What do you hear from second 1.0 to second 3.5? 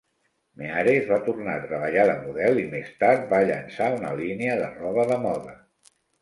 va tornar a treballar de model i, més tard, va